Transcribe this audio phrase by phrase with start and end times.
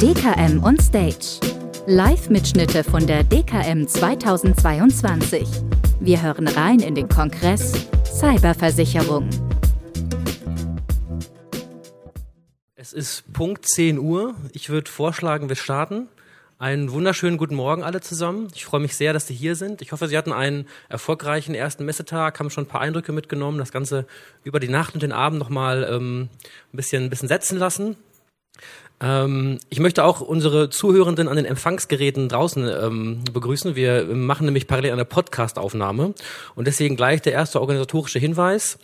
[0.00, 1.40] DKM on Stage.
[1.86, 5.46] Live-Mitschnitte von der DKM 2022.
[6.00, 9.28] Wir hören rein in den Kongress Cyberversicherung.
[12.74, 14.34] Es ist Punkt 10 Uhr.
[14.52, 16.08] Ich würde vorschlagen, wir starten.
[16.56, 18.46] Einen wunderschönen guten Morgen alle zusammen.
[18.54, 19.82] Ich freue mich sehr, dass Sie hier sind.
[19.82, 23.72] Ich hoffe, Sie hatten einen erfolgreichen ersten Messetag, haben schon ein paar Eindrücke mitgenommen, das
[23.72, 24.06] Ganze
[24.44, 26.28] über die Nacht und den Abend nochmal ähm,
[26.72, 27.96] ein, bisschen, ein bisschen setzen lassen.
[29.00, 33.74] Ähm, ich möchte auch unsere Zuhörenden an den Empfangsgeräten draußen ähm, begrüßen.
[33.74, 36.14] Wir machen nämlich parallel eine Podcast-Aufnahme
[36.54, 38.78] und deswegen gleich der erste organisatorische Hinweis.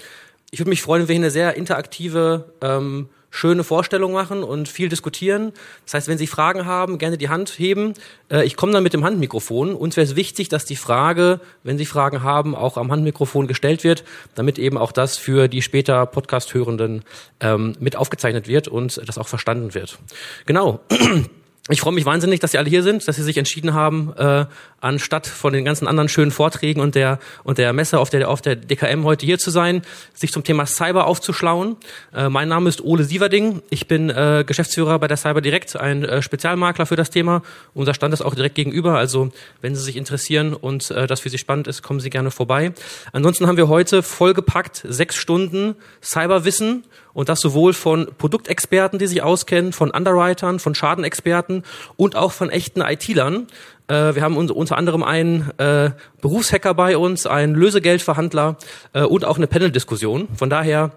[0.50, 4.68] Ich würde mich freuen, wenn wir hier eine sehr interaktive ähm, schöne Vorstellung machen und
[4.68, 5.52] viel diskutieren.
[5.84, 7.94] Das heißt, wenn Sie Fragen haben, gerne die Hand heben.
[8.30, 9.74] Äh, ich komme dann mit dem Handmikrofon.
[9.74, 13.84] Uns wäre es wichtig, dass die Frage, wenn Sie Fragen haben, auch am Handmikrofon gestellt
[13.84, 17.02] wird, damit eben auch das für die später Podcast-Hörenden
[17.40, 19.98] ähm, mit aufgezeichnet wird und das auch verstanden wird.
[20.46, 20.80] Genau.
[21.72, 24.46] Ich freue mich wahnsinnig, dass Sie alle hier sind, dass Sie sich entschieden haben, äh,
[24.80, 28.42] anstatt von den ganzen anderen schönen Vorträgen und der und der Messe auf der auf
[28.42, 31.76] der DKM heute hier zu sein, sich zum Thema Cyber aufzuschlauen.
[32.12, 33.62] Äh, mein Name ist Ole Sieverding.
[33.70, 37.42] Ich bin äh, Geschäftsführer bei der Cyber Direct, ein äh, Spezialmakler für das Thema.
[37.72, 38.98] Unser Stand ist auch direkt gegenüber.
[38.98, 42.32] Also wenn Sie sich interessieren und äh, das für Sie spannend ist, kommen Sie gerne
[42.32, 42.72] vorbei.
[43.12, 49.22] Ansonsten haben wir heute vollgepackt sechs Stunden Cyberwissen und das sowohl von Produktexperten, die sich
[49.22, 51.64] auskennen, von Underwritern, von Schadenexperten
[51.96, 53.46] und auch von echten IT-Lern.
[53.88, 58.56] Äh, wir haben unter anderem einen äh, Berufshacker bei uns, einen Lösegeldverhandler
[58.92, 60.28] äh, und auch eine Panel-Diskussion.
[60.36, 60.92] Von daher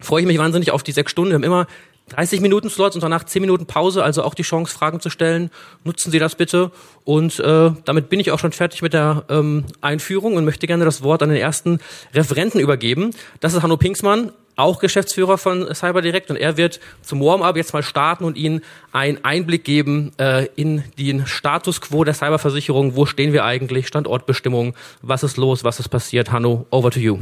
[0.00, 1.30] freue ich mich wahnsinnig auf die sechs Stunden.
[1.30, 1.66] Wir haben immer
[2.10, 5.50] 30 Minuten Slots und danach 10 Minuten Pause, also auch die Chance, Fragen zu stellen.
[5.82, 6.70] Nutzen Sie das bitte.
[7.04, 10.84] Und äh, damit bin ich auch schon fertig mit der ähm, Einführung und möchte gerne
[10.84, 11.80] das Wort an den ersten
[12.14, 13.10] Referenten übergeben.
[13.40, 17.82] Das ist Hanno Pinksmann, auch Geschäftsführer von CyberDirect und er wird zum Warm-up jetzt mal
[17.82, 22.96] starten und Ihnen einen Einblick geben äh, in den Status quo der Cyberversicherung.
[22.96, 23.86] Wo stehen wir eigentlich?
[23.86, 26.32] Standortbestimmung, was ist los, was ist passiert?
[26.32, 27.18] Hanno, over to you.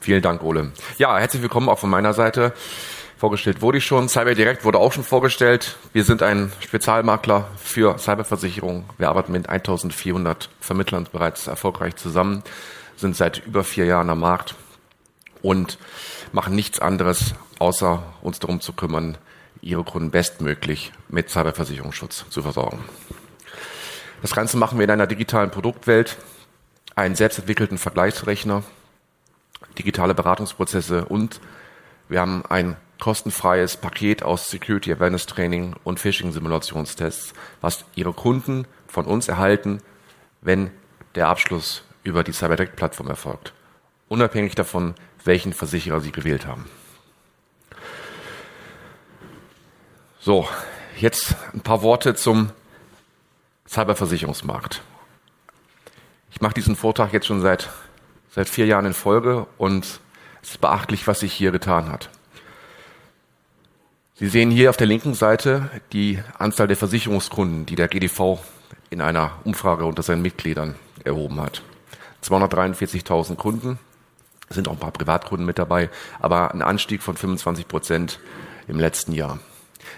[0.00, 0.72] Vielen Dank, Ole.
[0.98, 2.52] Ja, herzlich willkommen auch von meiner Seite.
[3.18, 4.08] Vorgestellt wurde ich schon.
[4.08, 5.76] CyberDirect wurde auch schon vorgestellt.
[5.92, 8.84] Wir sind ein Spezialmakler für Cyberversicherung.
[8.98, 12.42] Wir arbeiten mit 1400 Vermittlern bereits erfolgreich zusammen,
[12.96, 14.54] sind seit über vier Jahren am Markt
[15.46, 15.78] und
[16.32, 19.16] machen nichts anderes, außer uns darum zu kümmern,
[19.60, 22.84] ihre Kunden bestmöglich mit Cyberversicherungsschutz zu versorgen.
[24.22, 26.16] Das Ganze machen wir in einer digitalen Produktwelt,
[26.96, 28.64] einen selbstentwickelten Vergleichsrechner,
[29.78, 31.40] digitale Beratungsprozesse und
[32.08, 38.66] wir haben ein kostenfreies Paket aus Security Awareness Training und Phishing Simulationstests, was Ihre Kunden
[38.88, 39.80] von uns erhalten,
[40.40, 40.72] wenn
[41.14, 43.52] der Abschluss über die CyberDirect Plattform erfolgt.
[44.08, 44.94] Unabhängig davon,
[45.26, 46.64] welchen Versicherer Sie gewählt haben.
[50.20, 50.48] So,
[50.98, 52.50] jetzt ein paar Worte zum
[53.68, 54.82] Cyberversicherungsmarkt.
[56.30, 57.70] Ich mache diesen Vortrag jetzt schon seit,
[58.30, 60.00] seit vier Jahren in Folge und
[60.42, 62.10] es ist beachtlich, was sich hier getan hat.
[64.14, 68.38] Sie sehen hier auf der linken Seite die Anzahl der Versicherungskunden, die der GDV
[68.90, 71.62] in einer Umfrage unter seinen Mitgliedern erhoben hat.
[72.22, 73.78] 243.000 Kunden
[74.48, 75.90] sind auch ein paar Privatkunden mit dabei,
[76.20, 78.20] aber ein Anstieg von 25 Prozent
[78.68, 79.38] im letzten Jahr.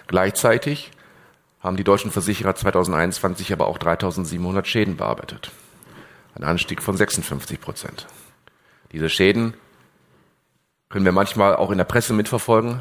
[0.06, 0.90] Gleichzeitig
[1.60, 5.50] haben die deutschen Versicherer 2021 aber auch 3700 Schäden bearbeitet.
[6.34, 8.06] Ein Anstieg von 56 Prozent.
[8.92, 9.54] Diese Schäden
[10.88, 12.80] können wir manchmal auch in der Presse mitverfolgen,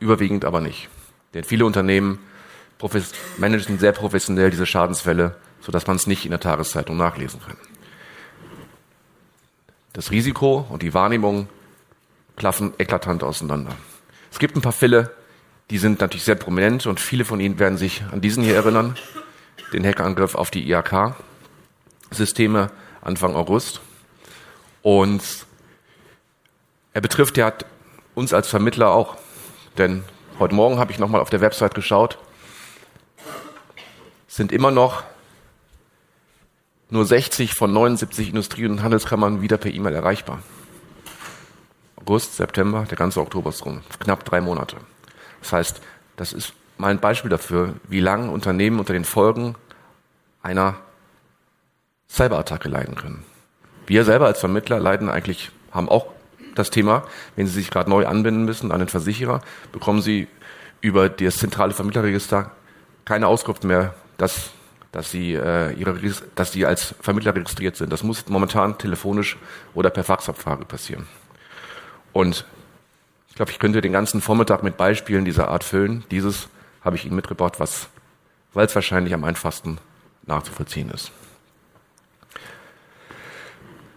[0.00, 0.88] überwiegend aber nicht.
[1.32, 2.18] Denn viele Unternehmen
[3.38, 7.56] managen sehr professionell diese Schadensfälle, sodass man es nicht in der Tageszeitung nachlesen kann.
[9.96, 11.48] Das Risiko und die Wahrnehmung
[12.36, 13.74] klaffen eklatant auseinander.
[14.30, 15.10] Es gibt ein paar Fälle,
[15.70, 18.94] die sind natürlich sehr prominent und viele von Ihnen werden sich an diesen hier erinnern.
[19.72, 22.70] Den Hackerangriff auf die IAK-Systeme
[23.00, 23.80] Anfang August.
[24.82, 25.22] Und
[26.92, 27.54] er betrifft ja
[28.14, 29.16] uns als Vermittler auch.
[29.78, 30.04] Denn
[30.38, 32.18] heute Morgen habe ich nochmal auf der Website geschaut.
[34.26, 35.04] sind immer noch
[36.90, 40.40] nur 60 von 79 Industrie- und Handelskammern wieder per E-Mail erreichbar.
[41.96, 43.82] August, September, der ganze Oktober ist rum.
[43.98, 44.76] Knapp drei Monate.
[45.40, 45.80] Das heißt,
[46.16, 49.56] das ist mal ein Beispiel dafür, wie lange Unternehmen unter den Folgen
[50.42, 50.76] einer
[52.08, 53.24] Cyberattacke leiden können.
[53.86, 56.06] Wir selber als Vermittler leiden eigentlich, haben auch
[56.54, 57.04] das Thema,
[57.34, 59.40] wenn Sie sich gerade neu anbinden müssen an den Versicherer,
[59.72, 60.28] bekommen Sie
[60.80, 62.52] über das zentrale Vermittlerregister
[63.04, 64.50] keine Auskunft mehr, dass
[64.96, 66.00] dass sie, äh, ihre,
[66.36, 67.92] dass sie als Vermittler registriert sind.
[67.92, 69.36] Das muss momentan telefonisch
[69.74, 71.06] oder per Faxabfrage passieren.
[72.14, 72.46] Und
[73.28, 76.04] Ich glaube, ich könnte den ganzen Vormittag mit Beispielen dieser Art füllen.
[76.10, 76.48] Dieses
[76.82, 77.88] habe ich Ihnen mitgebracht, was,
[78.54, 79.76] weil es wahrscheinlich am einfachsten
[80.22, 81.12] nachzuvollziehen ist.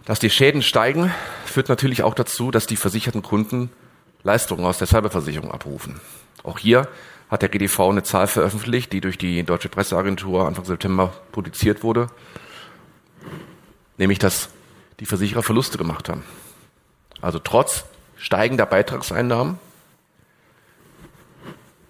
[0.04, 1.10] Dass die Schäden steigen,
[1.46, 3.70] führt natürlich auch dazu, dass die versicherten Kunden
[4.22, 5.98] Leistungen aus der Cyberversicherung abrufen.
[6.42, 6.86] Auch hier
[7.30, 12.08] hat der GDV eine Zahl veröffentlicht, die durch die Deutsche Presseagentur Anfang September publiziert wurde,
[13.98, 14.48] nämlich dass
[14.98, 16.24] die Versicherer Verluste gemacht haben.
[17.20, 17.84] Also trotz
[18.16, 19.58] steigender Beitragseinnahmen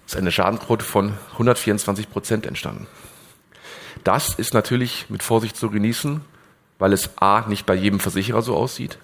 [0.06, 2.86] ist eine Schadenquote von 124 Prozent entstanden.
[4.04, 6.20] Das ist natürlich mit Vorsicht zu genießen,
[6.78, 8.98] weil es A nicht bei jedem Versicherer so aussieht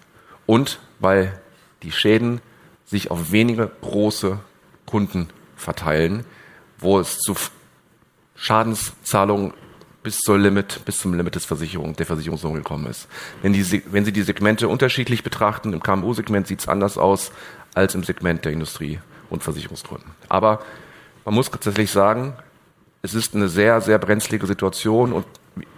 [0.44, 1.41] und weil
[1.82, 2.41] die Schäden
[2.85, 4.39] sich auf wenige große
[4.85, 6.25] Kunden verteilen,
[6.79, 7.35] wo es zu
[8.37, 9.55] Schadenszahlungen
[10.03, 13.08] bis zur Limit, bis zum Limit des Versicherung, der Versicherungssumme gekommen ist.
[13.43, 17.32] Wenn, die, wenn Sie die Segmente unterschiedlich betrachten, im KMU-Segment sieht es anders aus
[17.75, 19.00] als im Segment der Industrie-
[19.31, 20.12] und Versicherungskunden.
[20.29, 20.61] Aber
[21.25, 22.35] man muss tatsächlich sagen,
[23.03, 25.26] es ist eine sehr, sehr brenzlige Situation und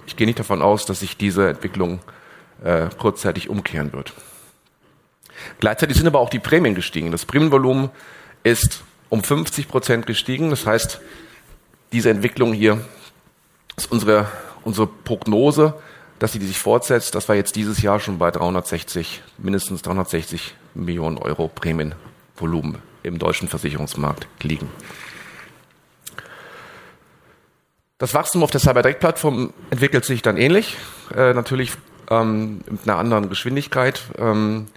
[0.06, 2.00] ich gehe nicht davon aus, dass sich diese Entwicklung
[2.62, 4.12] äh, kurzzeitig umkehren wird.
[5.60, 7.12] Gleichzeitig sind aber auch die Prämien gestiegen.
[7.12, 7.90] Das Prämienvolumen
[8.42, 10.50] ist um 50 Prozent gestiegen.
[10.50, 11.00] Das heißt,
[11.92, 12.80] diese Entwicklung hier
[13.76, 14.26] ist unsere,
[14.64, 15.74] unsere Prognose,
[16.18, 21.18] dass sie sich fortsetzt, dass wir jetzt dieses Jahr schon bei 360, mindestens 360 Millionen
[21.18, 24.68] Euro Prämienvolumen im deutschen Versicherungsmarkt liegen.
[27.98, 30.76] Das Wachstum auf der Cyberdirect-Plattform entwickelt sich dann ähnlich,
[31.16, 31.72] äh, natürlich
[32.10, 34.02] ähm, mit einer anderen Geschwindigkeit.
[34.18, 34.68] Ähm,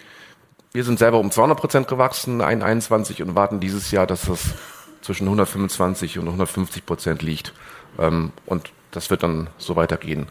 [0.73, 4.53] wir sind selber um 200 Prozent gewachsen, 2021, und warten dieses Jahr, dass das
[5.01, 7.53] zwischen 125 und 150 Prozent liegt.
[7.99, 10.27] Ähm, und das wird dann so weitergehen.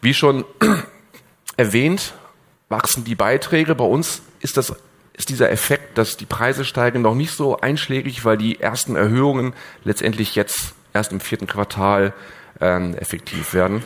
[0.00, 0.44] Wie schon
[1.56, 2.14] erwähnt,
[2.68, 3.74] wachsen die Beiträge.
[3.74, 4.74] Bei uns ist das
[5.16, 9.54] ist dieser Effekt, dass die Preise steigen, noch nicht so einschlägig, weil die ersten Erhöhungen
[9.84, 12.12] letztendlich jetzt erst im vierten Quartal
[12.60, 13.84] ähm, effektiv werden.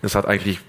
[0.00, 0.60] Das hat eigentlich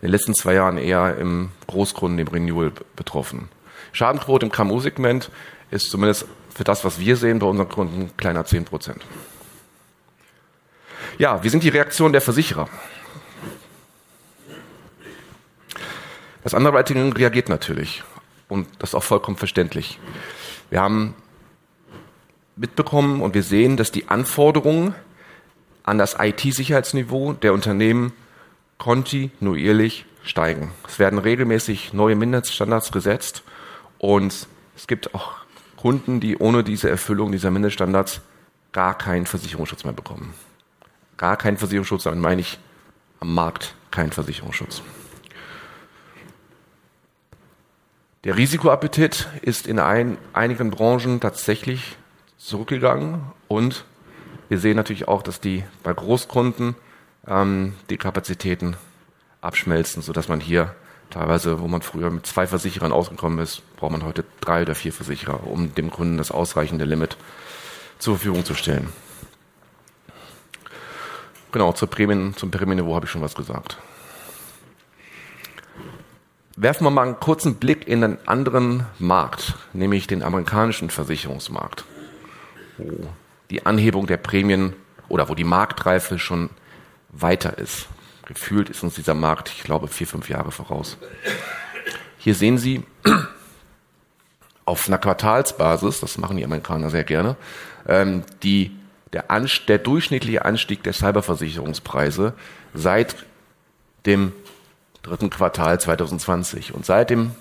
[0.00, 3.48] in den letzten zwei Jahren eher im Großkunden, im Renewal betroffen.
[3.92, 5.30] Schadenquote im KMU-Segment
[5.70, 9.02] ist zumindest für das, was wir sehen bei unseren Kunden, kleiner 10 Prozent.
[11.18, 12.68] Ja, wie sind die Reaktionen der Versicherer?
[16.42, 18.02] Das Underwriting reagiert natürlich
[18.48, 19.98] und das ist auch vollkommen verständlich.
[20.70, 21.14] Wir haben
[22.56, 24.94] mitbekommen und wir sehen, dass die Anforderungen
[25.84, 28.12] an das IT-Sicherheitsniveau der Unternehmen
[28.78, 30.72] kontinuierlich steigen.
[30.86, 33.42] Es werden regelmäßig neue Mindeststandards gesetzt
[34.02, 35.36] und es gibt auch
[35.76, 38.20] Kunden, die ohne diese Erfüllung dieser Mindeststandards
[38.72, 40.34] gar keinen Versicherungsschutz mehr bekommen.
[41.16, 42.58] Gar keinen Versicherungsschutz, dann meine ich
[43.20, 44.82] am Markt keinen Versicherungsschutz.
[48.24, 51.96] Der Risikoappetit ist in ein, einigen Branchen tatsächlich
[52.38, 53.84] zurückgegangen und
[54.48, 56.74] wir sehen natürlich auch, dass die bei Großkunden
[57.28, 58.76] ähm, die Kapazitäten
[59.40, 60.74] abschmelzen, sodass man hier
[61.12, 64.94] Teilweise, wo man früher mit zwei Versicherern ausgekommen ist, braucht man heute drei oder vier
[64.94, 67.18] Versicherer, um dem Kunden das ausreichende Limit
[67.98, 68.88] zur Verfügung zu stellen.
[71.52, 73.76] Genau, zur Prämien, zum Prämienniveau habe ich schon was gesagt.
[76.56, 81.84] Werfen wir mal einen kurzen Blick in einen anderen Markt, nämlich den amerikanischen Versicherungsmarkt,
[82.78, 83.06] wo
[83.50, 84.72] die Anhebung der Prämien
[85.10, 86.48] oder wo die Marktreife schon
[87.10, 87.86] weiter ist
[88.34, 90.96] gefühlt ist uns dieser Markt, ich glaube, vier, fünf Jahre voraus.
[92.18, 92.84] Hier sehen Sie
[94.64, 97.36] auf einer Quartalsbasis, das machen die Amerikaner sehr gerne,
[97.86, 98.70] ähm, die,
[99.12, 99.24] der,
[99.68, 102.34] der durchschnittliche Anstieg der Cyberversicherungspreise
[102.74, 103.16] seit
[104.06, 104.32] dem
[105.02, 106.74] dritten Quartal 2020.
[106.74, 107.32] Und seit dem,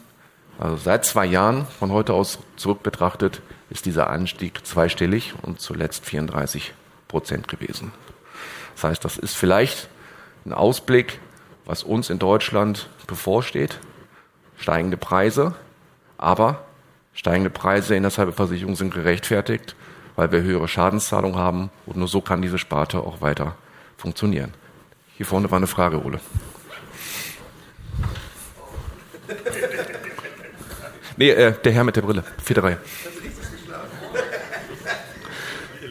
[0.59, 6.05] also seit zwei Jahren von heute aus zurück betrachtet, ist dieser Anstieg zweistellig und zuletzt
[6.05, 6.73] 34
[7.07, 7.93] Prozent gewesen.
[8.75, 9.89] Das heißt, das ist vielleicht
[10.45, 11.19] ein Ausblick,
[11.65, 13.79] was uns in Deutschland bevorsteht.
[14.57, 15.55] Steigende Preise,
[16.17, 16.63] aber
[17.13, 19.75] steigende Preise in der Cyberversicherung sind gerechtfertigt,
[20.15, 23.55] weil wir höhere Schadenszahlungen haben und nur so kann diese Sparte auch weiter
[23.97, 24.53] funktionieren.
[25.17, 26.19] Hier vorne war eine Frage, Ole.
[31.17, 32.79] Nee, äh, der Herr mit der Brille, vierte Reihe.
[35.79, 35.89] hier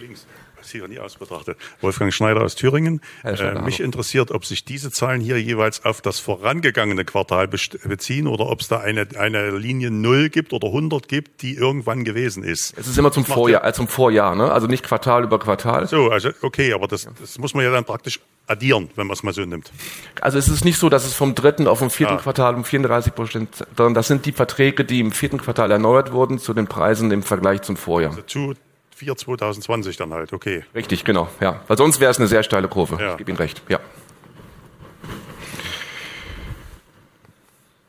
[0.71, 1.59] Sieht nie aus betrachtet.
[1.81, 3.01] Wolfgang Schneider aus Thüringen.
[3.23, 8.29] Schneider, äh, mich interessiert, ob sich diese Zahlen hier jeweils auf das vorangegangene Quartal beziehen
[8.29, 12.45] oder ob es da eine, eine Linie 0 gibt oder 100 gibt, die irgendwann gewesen
[12.45, 12.73] ist.
[12.79, 14.53] Es ist immer zum Vorjahr, äh, zum Vorjahr, ne?
[14.53, 15.89] also nicht Quartal über Quartal.
[15.89, 19.23] So, also okay, aber das, das muss man ja dann praktisch addieren, wenn man es
[19.23, 19.73] mal so nimmt.
[20.21, 22.19] Also es ist nicht so, dass es vom dritten auf dem vierten ah.
[22.19, 26.39] Quartal um 34 Prozent, sondern das sind die Verträge, die im vierten Quartal erneuert wurden
[26.39, 28.11] zu den Preisen im Vergleich zum Vorjahr.
[28.11, 28.55] Also zu
[29.01, 30.63] 4 2020 dann halt, okay.
[30.75, 31.63] Richtig, genau, ja.
[31.69, 33.03] Weil sonst wäre es eine sehr steile Kurve.
[33.03, 33.13] Ja.
[33.13, 33.81] Ich gebe Ihnen recht, ja.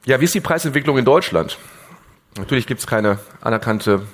[0.05, 1.57] Ja, wie ist die Preisentwicklung in Deutschland?
[2.37, 4.07] Natürlich gibt es keine anerkannte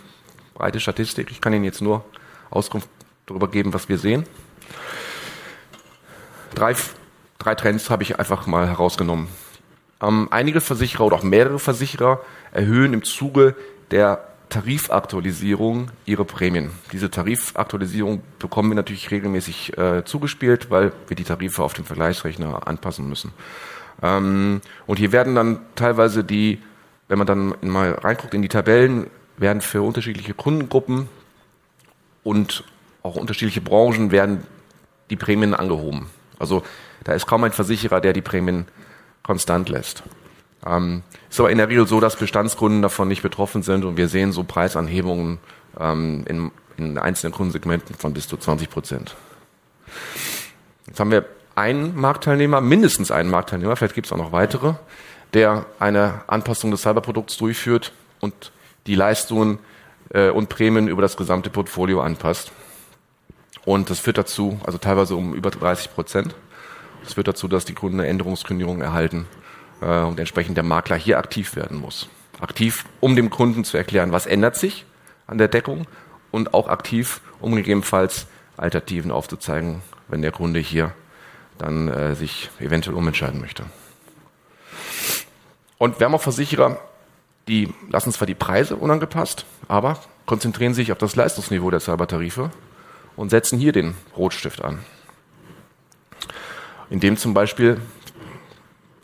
[0.56, 1.30] breite Statistik.
[1.30, 2.04] Ich kann Ihnen jetzt nur
[2.50, 2.89] Auskunft
[3.27, 4.25] darüber geben, was wir sehen.
[6.56, 6.75] Drei,
[7.38, 9.27] drei Trends habe ich einfach mal herausgenommen.
[10.01, 13.56] Ähm, einige Versicherer oder auch mehrere Versicherer erhöhen im Zuge
[13.92, 16.72] der Tarifaktualisierung ihre Prämien.
[16.92, 22.68] Diese Tarifaktualisierung bekommen wir natürlich regelmäßig äh, zugespielt, weil wir die Tarife auf dem Vergleichsrechner
[22.68, 23.34] anpassen müssen.
[24.01, 26.62] Ähm, und hier werden dann teilweise die,
[27.08, 31.10] wenn man dann mal reinguckt in die Tabellen, werden für unterschiedliche Kundengruppen
[32.24, 32.63] und
[33.04, 34.44] auch unterschiedliche Branchen werden
[35.10, 36.10] die Prämien angehoben.
[36.39, 36.63] Also
[37.04, 38.66] da ist kaum ein Versicherer, der die Prämien
[39.24, 40.04] konstant lässt.
[40.66, 44.08] Ähm, ist aber in der Regel so, dass Bestandskunden davon nicht betroffen sind und wir
[44.08, 45.40] sehen so Preisanhebungen
[45.80, 49.16] ähm, in, in einzelnen Kundensegmenten von bis zu 20 Prozent.
[50.88, 54.76] Jetzt haben wir einen Marktteilnehmer, mindestens einen Marktteilnehmer, vielleicht gibt es auch noch weitere,
[55.34, 58.52] der eine Anpassung des Cyberprodukts durchführt und
[58.88, 59.60] die Leistungen
[60.10, 62.52] äh, und Prämien über das gesamte Portfolio anpasst.
[63.66, 66.36] Und das führt dazu, also teilweise um über 30 Prozent.
[67.04, 69.28] Das führt dazu, dass die Kunden eine Änderungskündigung erhalten
[69.81, 72.10] äh, und entsprechend der Makler hier aktiv werden muss.
[72.39, 74.86] Aktiv, um dem Kunden zu erklären, was ändert sich
[75.25, 75.88] an der Deckung
[76.31, 80.93] und auch aktiv, um gegebenenfalls Alternativen aufzuzeigen, wenn der Kunde hier
[81.57, 83.65] dann äh, sich eventuell umentscheiden möchte.
[85.77, 86.79] Und wir haben auch Versicherer,
[87.48, 92.51] die lassen zwar die Preise unangepasst, aber konzentrieren sich auf das Leistungsniveau der Cybertarife
[93.15, 94.79] und setzen hier den Rotstift an.
[96.89, 97.79] Indem zum Beispiel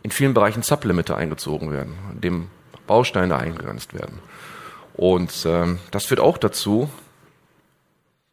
[0.03, 2.47] in vielen Bereichen Sublimite eingezogen werden, in dem
[2.85, 4.19] Bausteine eingegrenzt werden.
[4.93, 6.89] Und ähm, das führt auch dazu,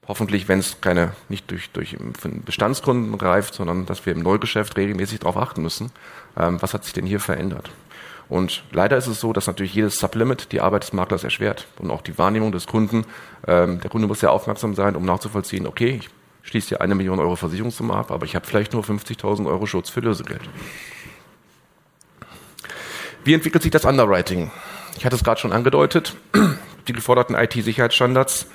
[0.07, 1.97] hoffentlich, wenn es keine nicht durch, durch
[2.45, 5.93] Bestandskunden greift, sondern dass wir im Neugeschäft regelmäßig darauf achten müssen,
[6.37, 7.71] ähm, was hat sich denn hier verändert.
[8.29, 11.91] Und leider ist es so, dass natürlich jedes Sublimit die Arbeit des Maklers erschwert und
[11.91, 13.05] auch die Wahrnehmung des Kunden.
[13.47, 16.11] Ähm, der Kunde muss sehr aufmerksam sein, um nachzuvollziehen, okay, ich
[16.43, 19.91] schließe hier eine Million Euro Versicherungssumme ab, aber ich habe vielleicht nur 50.000 Euro Schutz
[19.91, 20.43] für Lösegeld.
[23.25, 24.51] Wie entwickelt sich das Underwriting?
[24.97, 26.17] Ich hatte es gerade schon angedeutet.
[26.89, 28.47] Die geforderten IT-Sicherheitsstandards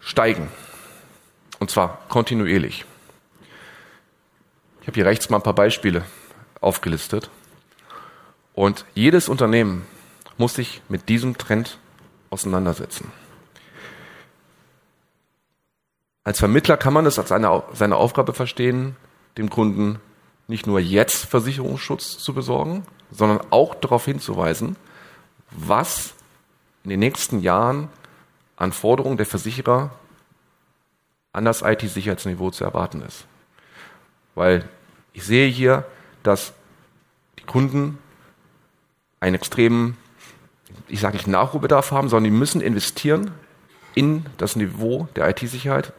[0.00, 0.48] steigen.
[1.58, 2.86] Und zwar kontinuierlich.
[4.80, 6.04] Ich habe hier rechts mal ein paar Beispiele
[6.60, 7.30] aufgelistet.
[8.54, 9.86] Und jedes Unternehmen
[10.38, 11.78] muss sich mit diesem Trend
[12.30, 13.12] auseinandersetzen.
[16.24, 18.96] Als Vermittler kann man es als eine, seine Aufgabe verstehen,
[19.36, 20.00] dem Kunden
[20.48, 24.76] nicht nur jetzt Versicherungsschutz zu besorgen, sondern auch darauf hinzuweisen,
[25.50, 26.14] was
[26.84, 27.88] in den nächsten Jahren
[28.56, 29.90] an Forderungen der Versicherer
[31.32, 33.26] an das IT-Sicherheitsniveau zu erwarten ist.
[34.34, 34.68] Weil
[35.12, 35.84] ich sehe hier,
[36.22, 36.52] dass
[37.38, 37.98] die Kunden
[39.20, 39.96] einen extremen,
[40.88, 43.32] ich sage nicht Nachholbedarf haben, sondern die müssen investieren
[43.94, 45.92] in das Niveau der IT-Sicherheit,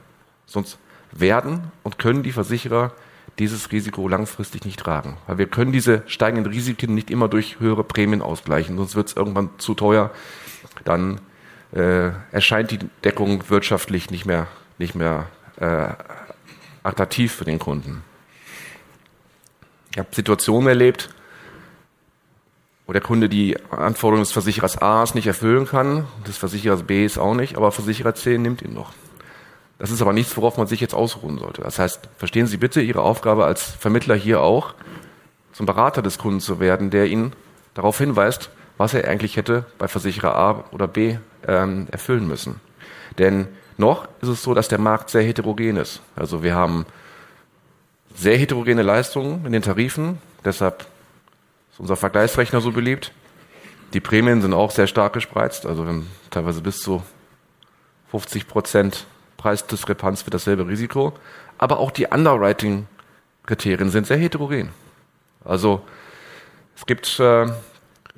[0.45, 0.77] sonst
[1.11, 2.93] werden und können die Versicherer
[3.39, 5.17] dieses Risiko langfristig nicht tragen.
[5.27, 9.15] Weil wir können diese steigenden Risiken nicht immer durch höhere Prämien ausgleichen, sonst wird es
[9.15, 10.11] irgendwann zu teuer.
[10.83, 11.21] Dann
[11.73, 14.47] äh, erscheint die Deckung wirtschaftlich nicht mehr,
[14.77, 15.89] nicht mehr äh,
[16.83, 18.03] attraktiv für den Kunden.
[19.91, 21.09] Ich habe Situationen erlebt,
[22.87, 27.33] wo der Kunde die Anforderungen des Versicherers A nicht erfüllen kann, des Versicherers B auch
[27.33, 28.93] nicht, aber Versicherer C nimmt ihn noch.
[29.81, 31.63] Das ist aber nichts, worauf man sich jetzt ausruhen sollte.
[31.63, 34.75] Das heißt, verstehen Sie bitte Ihre Aufgabe als Vermittler hier auch,
[35.53, 37.33] zum Berater des Kunden zu werden, der Ihnen
[37.73, 42.61] darauf hinweist, was er eigentlich hätte bei Versicherer A oder B ähm, erfüllen müssen.
[43.17, 43.47] Denn
[43.79, 46.01] noch ist es so, dass der Markt sehr heterogen ist.
[46.15, 46.85] Also wir haben
[48.13, 50.85] sehr heterogene Leistungen in den Tarifen, deshalb
[51.71, 53.13] ist unser Vergleichsrechner so beliebt.
[53.95, 57.01] Die Prämien sind auch sehr stark gespreizt, also wir haben teilweise bis zu
[58.11, 59.07] 50 Prozent
[59.41, 61.13] Preisdiskrepanz für dasselbe Risiko.
[61.57, 64.69] Aber auch die Underwriting-Kriterien sind sehr heterogen.
[65.43, 65.81] Also
[66.75, 67.47] es gibt, äh,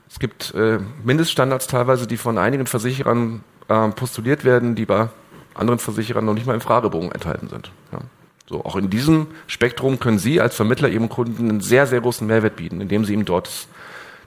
[0.10, 5.08] es gibt äh, Mindeststandards teilweise, die von einigen Versicherern äh, postuliert werden, die bei
[5.54, 7.72] anderen Versicherern noch nicht mal im Fragebogen enthalten sind.
[7.92, 8.00] Ja.
[8.50, 12.28] So, auch in diesem Spektrum können Sie als Vermittler Ihrem Kunden einen sehr, sehr großen
[12.28, 13.68] Mehrwert bieten, indem Sie ihm dort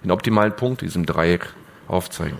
[0.02, 1.52] den optimalen Punkt, diesem Dreieck,
[1.88, 2.38] aufzeigen.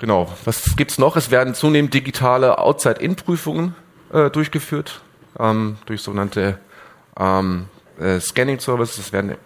[0.00, 0.32] Genau.
[0.46, 1.14] Was gibt's noch?
[1.16, 3.74] Es werden zunehmend digitale Outside-In-Prüfungen
[4.10, 5.02] äh, durchgeführt
[5.38, 6.58] ähm, durch sogenannte
[7.18, 7.66] ähm,
[7.98, 8.96] äh, Scanning-Services.
[8.96, 9.36] Es werden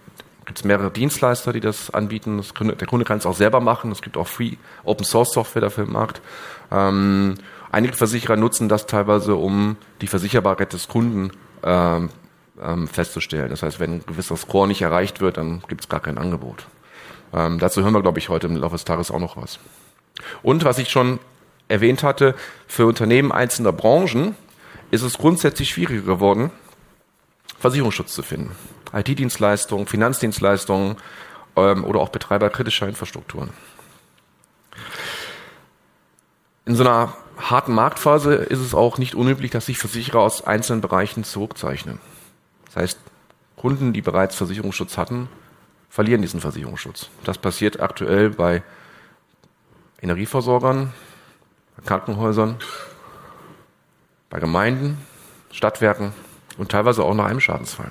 [0.44, 2.36] gibt mehrere Dienstleister, die das anbieten.
[2.36, 3.90] Das Kunde, der Kunde kann es auch selber machen.
[3.90, 4.52] Es gibt auch Free
[4.84, 6.22] Open Source Software dafür im Markt.
[6.70, 7.34] Ähm,
[7.72, 11.32] einige Versicherer nutzen das teilweise, um die Versicherbarkeit des Kunden
[11.64, 12.10] ähm,
[12.62, 13.50] ähm, festzustellen.
[13.50, 16.64] Das heißt, wenn ein gewisser Score nicht erreicht wird, dann gibt es gar kein Angebot.
[17.32, 19.58] Ähm, dazu hören wir, glaube ich, heute im Laufe des Tages auch noch was.
[20.42, 21.18] Und was ich schon
[21.68, 22.34] erwähnt hatte,
[22.66, 24.36] für Unternehmen einzelner Branchen
[24.90, 26.50] ist es grundsätzlich schwieriger geworden,
[27.58, 28.54] Versicherungsschutz zu finden.
[28.92, 30.96] IT-Dienstleistungen, Finanzdienstleistungen
[31.56, 33.50] ähm, oder auch Betreiber kritischer Infrastrukturen.
[36.66, 40.80] In so einer harten Marktphase ist es auch nicht unüblich, dass sich Versicherer aus einzelnen
[40.80, 42.00] Bereichen zurückzeichnen.
[42.66, 42.98] Das heißt,
[43.56, 45.28] Kunden, die bereits Versicherungsschutz hatten,
[45.90, 47.08] verlieren diesen Versicherungsschutz.
[47.24, 48.62] Das passiert aktuell bei
[50.04, 50.92] Energieversorgern,
[51.76, 52.56] bei Krankenhäusern,
[54.30, 54.98] bei Gemeinden,
[55.50, 56.12] Stadtwerken
[56.58, 57.90] und teilweise auch nach einem Schadensfall.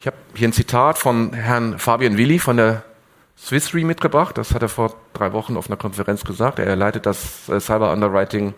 [0.00, 2.84] Ich habe hier ein Zitat von Herrn Fabian Willi von der
[3.38, 4.36] Swiss Re mitgebracht.
[4.36, 6.58] Das hat er vor drei Wochen auf einer Konferenz gesagt.
[6.58, 8.54] Er leitet das äh, Cyber Underwriting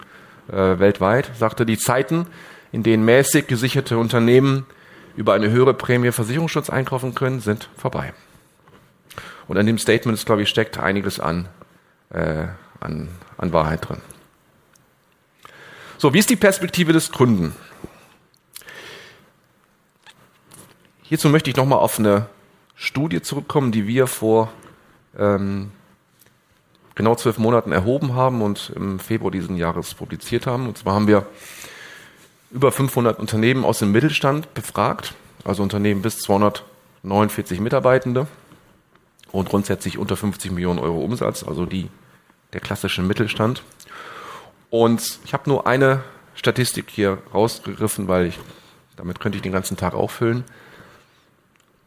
[0.48, 1.30] äh, weltweit.
[1.36, 2.26] Sagte, die Zeiten,
[2.72, 4.66] in denen mäßig gesicherte Unternehmen
[5.16, 8.12] über eine höhere Prämie Versicherungsschutz einkaufen können, sind vorbei.
[9.48, 11.48] Und an dem Statement, glaube ich, steckt einiges an,
[12.10, 12.46] äh,
[12.80, 14.02] an, an Wahrheit drin.
[15.96, 17.56] So, wie ist die Perspektive des Kunden?
[21.02, 22.26] Hierzu möchte ich nochmal auf eine
[22.76, 24.52] Studie zurückkommen, die wir vor
[25.18, 25.72] ähm,
[26.94, 30.68] genau zwölf Monaten erhoben haben und im Februar diesen Jahres publiziert haben.
[30.68, 31.26] Und zwar haben wir
[32.50, 35.14] über 500 Unternehmen aus dem Mittelstand befragt,
[35.44, 38.26] also Unternehmen bis 249 Mitarbeitende
[39.32, 41.88] und grundsätzlich unter 50 Millionen Euro Umsatz, also die,
[42.52, 43.62] der klassische Mittelstand.
[44.70, 46.02] Und ich habe nur eine
[46.34, 48.38] Statistik hier rausgegriffen, weil ich,
[48.96, 50.44] damit könnte ich den ganzen Tag auffüllen.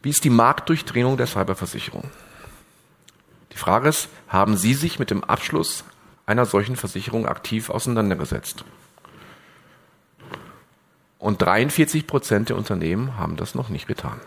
[0.01, 2.09] Wie ist die Marktdurchdringung der Cyberversicherung?
[3.51, 5.83] Die Frage ist, haben Sie sich mit dem Abschluss
[6.25, 8.63] einer solchen Versicherung aktiv auseinandergesetzt?
[11.19, 14.19] Und 43 Prozent der Unternehmen haben das noch nicht getan.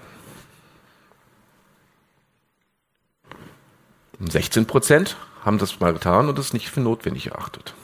[4.20, 7.74] 16 Prozent haben das mal getan und es nicht für notwendig erachtet.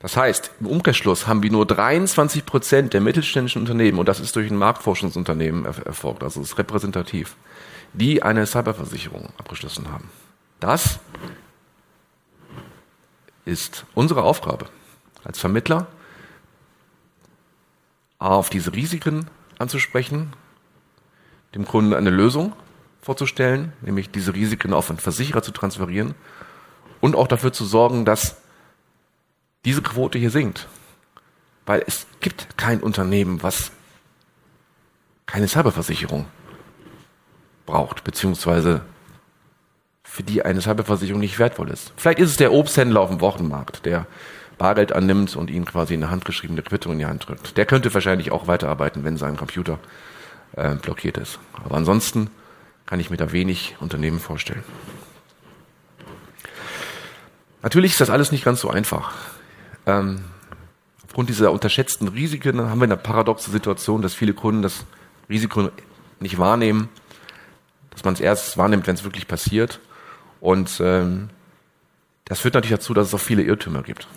[0.00, 4.34] Das heißt, im Umkehrschluss haben wir nur 23 Prozent der mittelständischen Unternehmen, und das ist
[4.34, 7.36] durch ein Marktforschungsunternehmen erfolgt, also ist repräsentativ,
[7.92, 10.10] die eine Cyberversicherung abgeschlossen haben.
[10.58, 11.00] Das
[13.44, 14.66] ist unsere Aufgabe
[15.22, 15.86] als Vermittler,
[18.18, 19.26] auf diese Risiken
[19.58, 20.32] anzusprechen,
[21.54, 22.54] dem Kunden eine Lösung
[23.00, 26.14] vorzustellen, nämlich diese Risiken auf einen Versicherer zu transferieren
[27.00, 28.36] und auch dafür zu sorgen, dass
[29.64, 30.68] diese Quote hier sinkt.
[31.66, 33.72] Weil es gibt kein Unternehmen, was
[35.26, 36.26] keine Cyberversicherung
[37.66, 38.82] braucht, beziehungsweise
[40.02, 41.92] für die eine Cyberversicherung nicht wertvoll ist.
[41.96, 44.06] Vielleicht ist es der Obsthändler auf dem Wochenmarkt, der
[44.58, 47.56] Bargeld annimmt und ihnen quasi eine handgeschriebene Quittung in die Hand drückt.
[47.56, 49.78] Der könnte wahrscheinlich auch weiterarbeiten, wenn sein Computer
[50.56, 51.38] äh, blockiert ist.
[51.64, 52.30] Aber ansonsten
[52.90, 54.64] kann ich mir da wenig Unternehmen vorstellen.
[57.62, 59.12] Natürlich ist das alles nicht ganz so einfach.
[59.86, 60.24] Ähm,
[61.04, 64.86] aufgrund dieser unterschätzten Risiken haben wir eine paradoxe Situation, dass viele Kunden das
[65.28, 65.70] Risiko
[66.18, 66.88] nicht wahrnehmen,
[67.90, 69.78] dass man es erst wahrnimmt, wenn es wirklich passiert.
[70.40, 71.30] Und ähm,
[72.24, 74.08] das führt natürlich dazu, dass es auch viele Irrtümer gibt.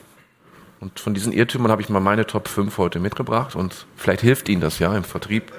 [0.80, 4.50] Und von diesen Irrtümern habe ich mal meine Top 5 heute mitgebracht und vielleicht hilft
[4.50, 5.54] Ihnen das ja im Vertrieb.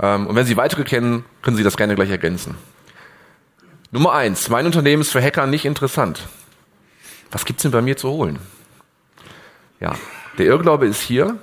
[0.00, 2.56] Ähm, und wenn Sie weitere kennen, können Sie das gerne gleich ergänzen.
[3.90, 6.28] Nummer eins: Mein Unternehmen ist für Hacker nicht interessant.
[7.30, 8.38] Was gibt's denn bei mir zu holen?
[9.78, 9.94] Ja,
[10.38, 11.38] der Irrglaube ist hier,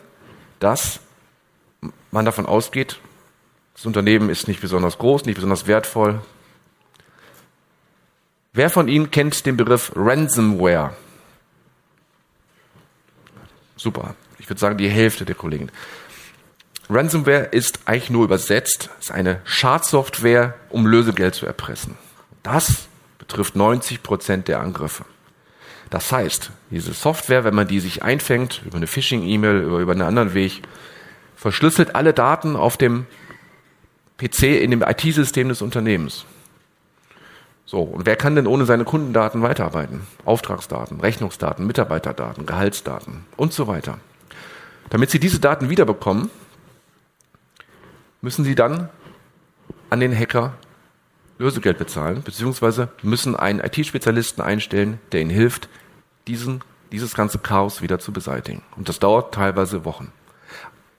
[0.60, 1.00] dass
[2.12, 3.00] man davon ausgeht,
[3.74, 6.22] das Unternehmen ist nicht besonders groß, nicht besonders wertvoll.
[8.54, 10.96] Wer von Ihnen kennt den Begriff Ransomware?
[13.76, 14.16] Super.
[14.40, 15.70] Ich würde sagen, die Hälfte der Kollegen.
[16.90, 21.98] Ransomware ist eigentlich nur übersetzt, ist eine Schadsoftware, um Lösegeld zu erpressen.
[22.44, 22.88] Das
[23.20, 25.04] betrifft 90 Prozent der Angriffe.
[25.90, 30.02] Das heißt, diese Software, wenn man die sich einfängt, über eine Phishing-E-Mail, über, über einen
[30.02, 30.62] anderen Weg,
[31.36, 33.06] verschlüsselt alle Daten auf dem
[34.18, 36.26] PC in dem IT-System des Unternehmens.
[37.66, 40.08] So, und wer kann denn ohne seine Kundendaten weiterarbeiten?
[40.24, 44.00] Auftragsdaten, Rechnungsdaten, Mitarbeiterdaten, Gehaltsdaten und so weiter.
[44.90, 46.30] Damit Sie diese Daten wiederbekommen,
[48.22, 48.90] müssen Sie dann
[49.90, 50.54] an den Hacker
[51.40, 55.70] Lösegeld bezahlen, beziehungsweise müssen einen IT-Spezialisten einstellen, der Ihnen hilft,
[56.28, 58.64] diesen, dieses ganze Chaos wieder zu beseitigen.
[58.76, 60.12] Und das dauert teilweise Wochen.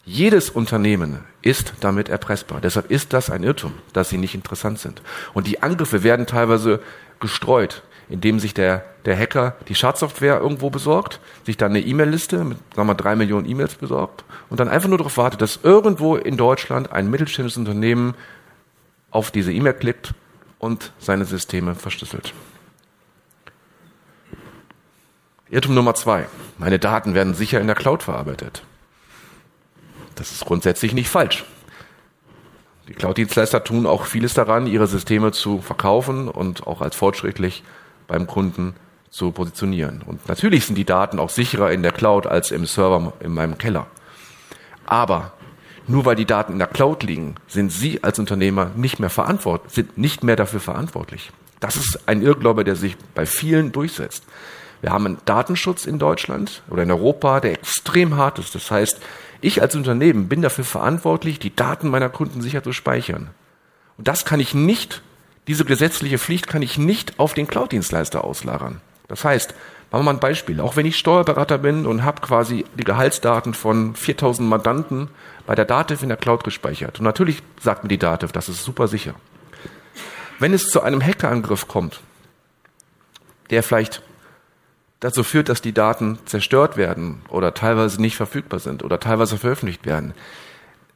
[0.04, 2.60] Jedes Unternehmen ist damit erpressbar.
[2.62, 5.02] Deshalb ist das ein Irrtum, dass sie nicht interessant sind.
[5.34, 6.80] Und die Angriffe werden teilweise
[7.20, 12.58] gestreut, indem sich der, der Hacker die Schadsoftware irgendwo besorgt, sich dann eine E-Mail-Liste mit,
[12.74, 16.36] sagen wir, drei Millionen E-Mails besorgt und dann einfach nur darauf wartet, dass irgendwo in
[16.36, 18.14] Deutschland ein mittelständisches Unternehmen
[19.10, 20.14] auf diese E-Mail klickt
[20.58, 22.32] und seine Systeme verschlüsselt.
[25.50, 26.26] Irrtum Nummer zwei.
[26.58, 28.62] Meine Daten werden sicher in der Cloud verarbeitet.
[30.14, 31.44] Das ist grundsätzlich nicht falsch.
[32.88, 37.62] Die Cloud-Dienstleister tun auch vieles daran, ihre Systeme zu verkaufen und auch als fortschrittlich
[38.08, 38.74] beim Kunden
[39.10, 40.02] zu positionieren.
[40.04, 43.56] Und natürlich sind die Daten auch sicherer in der Cloud als im Server in meinem
[43.56, 43.86] Keller.
[44.84, 45.32] Aber
[45.86, 49.72] nur weil die Daten in der Cloud liegen, sind Sie als Unternehmer nicht mehr verantwortlich,
[49.72, 51.30] sind nicht mehr dafür verantwortlich.
[51.60, 54.24] Das ist ein Irrglaube, der sich bei vielen durchsetzt.
[54.80, 58.54] Wir haben einen Datenschutz in Deutschland oder in Europa, der extrem hart ist.
[58.54, 59.00] Das heißt,
[59.40, 63.30] ich als Unternehmen bin dafür verantwortlich, die Daten meiner Kunden sicher zu speichern.
[63.96, 65.02] Und das kann ich nicht,
[65.48, 68.80] diese gesetzliche Pflicht kann ich nicht auf den Cloud-Dienstleister auslagern.
[69.08, 69.54] Das heißt,
[69.90, 70.60] machen wir mal ein Beispiel.
[70.60, 75.08] Auch wenn ich Steuerberater bin und habe quasi die Gehaltsdaten von 4000 Mandanten
[75.46, 76.98] bei der Dativ in der Cloud gespeichert.
[76.98, 79.14] Und natürlich sagt mir die Dativ, das ist super sicher.
[80.38, 82.00] Wenn es zu einem Hackerangriff kommt,
[83.48, 84.02] der vielleicht
[85.00, 89.86] dazu führt, dass die Daten zerstört werden oder teilweise nicht verfügbar sind oder teilweise veröffentlicht
[89.86, 90.12] werden,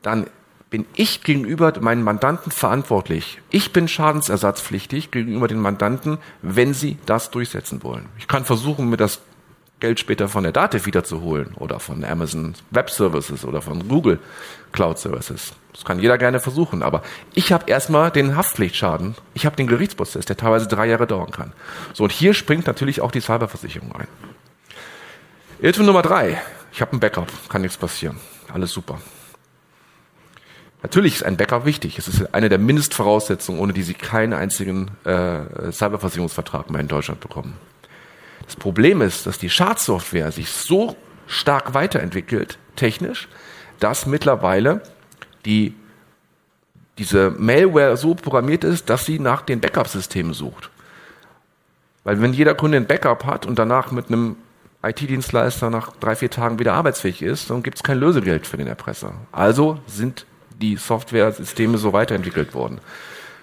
[0.03, 0.27] dann
[0.73, 3.43] bin ich gegenüber meinen Mandanten verantwortlich.
[3.51, 8.09] Ich bin schadensersatzpflichtig gegenüber den Mandanten, wenn sie das durchsetzen wollen.
[8.19, 9.21] Ich kann versuchen, mir das
[9.81, 14.19] Geld später von der Dativ wiederzuholen oder von Amazon Web Services oder von Google
[14.73, 15.53] Cloud Services.
[15.75, 17.03] Das kann jeder gerne versuchen, aber
[17.35, 19.15] ich habe erstmal den Haftpflichtschaden.
[19.35, 21.53] Ich habe den Gerichtsprozess, der teilweise drei Jahre dauern kann.
[21.93, 24.09] So, und hier springt natürlich auch die Cyberversicherung ein.
[25.61, 26.41] Irrtum Nummer drei.
[26.73, 28.17] Ich habe ein Backup, kann nichts passieren.
[28.51, 28.99] Alles super.
[30.83, 31.99] Natürlich ist ein Backup wichtig.
[31.99, 37.21] Es ist eine der Mindestvoraussetzungen, ohne die Sie keinen einzigen äh, Cyberversicherungsvertrag mehr in Deutschland
[37.21, 37.57] bekommen.
[38.45, 40.97] Das Problem ist, dass die Schadsoftware sich so
[41.29, 43.29] stark weiterentwickelt, technisch,
[43.79, 44.83] dass mittlerweile
[45.45, 45.75] die,
[46.99, 50.71] diese Malware so programmiert ist, dass sie nach den Backup-Systemen sucht.
[52.05, 54.37] Weil wenn jeder Kunde ein Backup hat und danach mit einem
[54.83, 58.67] IT-Dienstleister nach drei, vier Tagen wieder arbeitsfähig ist, dann gibt es kein Lösegeld für den
[58.67, 59.15] Erpresser.
[59.31, 60.27] Also sind
[60.63, 62.81] die Software-Systeme so weiterentwickelt worden.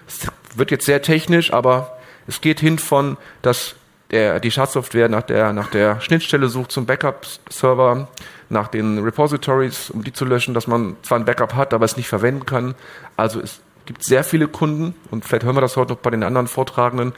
[0.08, 3.76] Es wird jetzt sehr technisch, aber es geht hin von, dass
[4.10, 8.08] der, die Schadsoftware nach der, nach der Schnittstelle sucht zum Backup-Server,
[8.48, 11.96] nach den Repositories, um die zu löschen, dass man zwar ein Backup hat, aber es
[11.96, 12.74] nicht verwenden kann.
[13.16, 16.24] Also es gibt sehr viele Kunden, und vielleicht hören wir das heute noch bei den
[16.24, 17.12] anderen Vortragenden,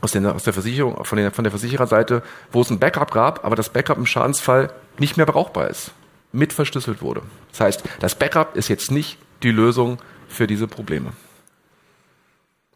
[0.00, 3.44] aus, den, aus der Versicherung, von, den, von der Versichererseite, wo es ein Backup gab,
[3.44, 5.92] aber das Backup im Schadensfall nicht mehr brauchbar ist,
[6.32, 7.22] mit verschlüsselt wurde.
[7.50, 11.12] Das heißt, das Backup ist jetzt nicht die Lösung für diese Probleme.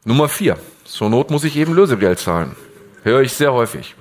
[0.05, 0.59] Nummer vier.
[0.85, 2.55] Zur Not muss ich eben Lösegeld zahlen.
[3.03, 3.97] Höre ich sehr häufig.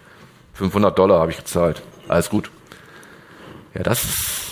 [0.54, 1.82] 500 Dollar habe ich gezahlt.
[2.08, 2.52] Alles gut.
[3.74, 4.46] Ja, das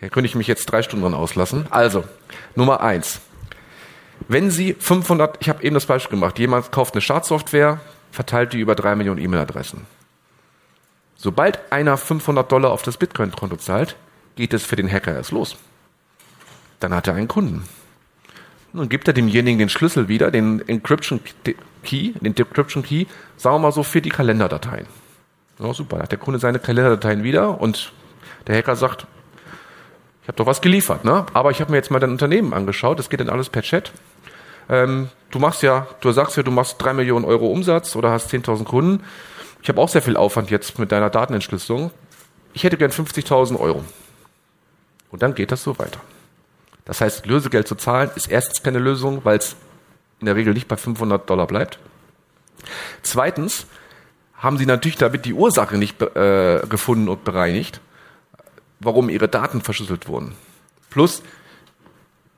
[0.00, 1.66] hier könnte ich mich jetzt drei Stunden dran auslassen.
[1.68, 2.04] Also,
[2.54, 3.20] Nummer eins.
[4.28, 8.60] Wenn Sie 500, ich habe eben das Beispiel gemacht, jemand kauft eine Schadsoftware, verteilt die
[8.60, 9.86] über drei Millionen E-Mail-Adressen.
[11.22, 13.96] Sobald einer 500 Dollar auf das Bitcoin-Konto zahlt,
[14.36, 15.54] geht es für den Hacker erst los.
[16.78, 17.68] Dann hat er einen Kunden.
[18.72, 21.20] Nun gibt er demjenigen den Schlüssel wieder, den Encryption
[21.84, 23.04] Key, den Decryption Key,
[23.36, 24.86] sagen wir mal so für die Kalenderdateien.
[25.58, 27.92] Ja, super, da hat der Kunde seine Kalenderdateien wieder und
[28.46, 29.06] der Hacker sagt,
[30.22, 31.26] ich habe doch was geliefert, ne?
[31.34, 33.92] aber ich habe mir jetzt mal dein Unternehmen angeschaut, das geht dann alles per Chat.
[34.70, 38.32] Ähm, du machst ja, du sagst ja, du machst drei Millionen Euro Umsatz oder hast
[38.32, 39.04] 10.000 Kunden.
[39.62, 41.90] Ich habe auch sehr viel Aufwand jetzt mit deiner Datenentschlüsselung.
[42.52, 43.84] Ich hätte gern 50.000 Euro.
[45.10, 46.00] Und dann geht das so weiter.
[46.84, 49.56] Das heißt, Lösegeld zu zahlen ist erstens keine Lösung, weil es
[50.20, 51.78] in der Regel nicht bei 500 Dollar bleibt.
[53.02, 53.66] Zweitens
[54.34, 57.80] haben sie natürlich damit die Ursache nicht äh, gefunden und bereinigt,
[58.80, 60.34] warum ihre Daten verschlüsselt wurden.
[60.88, 61.22] Plus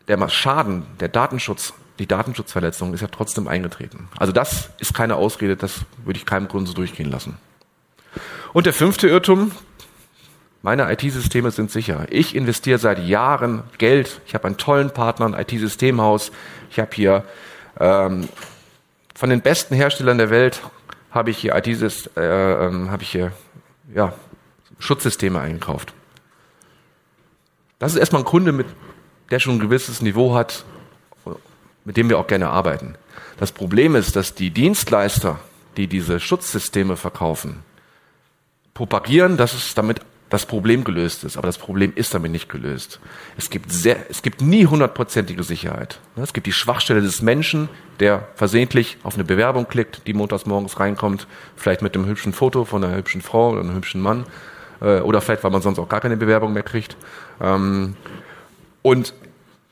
[0.08, 4.08] der Schaden, der Datenschutz, die Datenschutzverletzung ist ja trotzdem eingetreten.
[4.18, 7.36] Also das ist keine Ausrede, das würde ich keinem Kunden so durchgehen lassen.
[8.52, 9.52] Und der fünfte Irrtum,
[10.62, 12.06] meine IT-Systeme sind sicher.
[12.10, 14.20] Ich investiere seit Jahren Geld.
[14.26, 16.30] Ich habe einen tollen Partner, ein IT-Systemhaus.
[16.70, 17.24] Ich habe hier
[17.80, 18.28] ähm,
[19.14, 20.62] von den besten Herstellern der Welt
[21.10, 21.74] habe ich hier IT, äh,
[22.16, 23.32] äh, habe ich hier
[23.94, 24.14] ja,
[24.78, 25.92] Schutzsysteme eingekauft.
[27.78, 28.66] Das ist erstmal ein Kunde, mit,
[29.30, 30.64] der schon ein gewisses Niveau hat,
[31.84, 32.94] mit dem wir auch gerne arbeiten.
[33.38, 35.40] Das Problem ist, dass die Dienstleister,
[35.76, 37.60] die diese Schutzsysteme verkaufen,
[38.74, 40.00] propagieren, dass es damit
[40.32, 41.36] das Problem gelöst ist.
[41.36, 43.00] Aber das Problem ist damit nicht gelöst.
[43.36, 46.00] Es gibt sehr, es gibt nie hundertprozentige Sicherheit.
[46.16, 47.68] Es gibt die Schwachstelle des Menschen,
[48.00, 52.64] der versehentlich auf eine Bewerbung klickt, die montags morgens reinkommt, vielleicht mit einem hübschen Foto
[52.64, 54.24] von einer hübschen Frau oder einem hübschen Mann,
[54.80, 56.96] äh, oder vielleicht, weil man sonst auch gar keine Bewerbung mehr kriegt.
[57.40, 57.94] Ähm,
[58.80, 59.12] und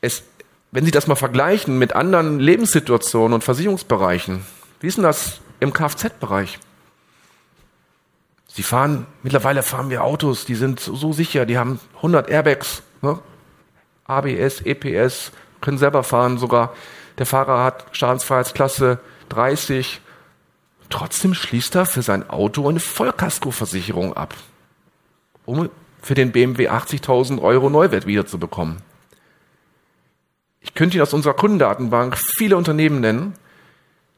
[0.01, 0.23] es,
[0.71, 4.45] wenn Sie das mal vergleichen mit anderen Lebenssituationen und Versicherungsbereichen,
[4.79, 6.59] wie ist denn das im Kfz-Bereich?
[8.47, 13.19] Sie fahren, mittlerweile fahren wir Autos, die sind so, sicher, die haben 100 Airbags, ne?
[14.05, 15.31] ABS, EPS,
[15.61, 16.73] können selber fahren sogar.
[17.17, 20.01] Der Fahrer hat Schadensfreiheitsklasse 30.
[20.89, 24.33] Trotzdem schließt er für sein Auto eine Vollkaskoversicherung ab,
[25.45, 25.69] um
[26.01, 28.81] für den BMW 80.000 Euro Neuwert wiederzubekommen.
[30.61, 33.33] Ich könnte Ihnen aus unserer Kundendatenbank viele Unternehmen nennen.